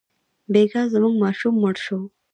[0.51, 1.99] بېګا زموږ ماشوم مړ شو.